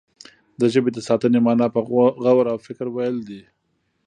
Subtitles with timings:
[0.59, 1.79] د ژبې د ساتنې معنا په
[2.27, 3.41] غور او فکر ويل دي.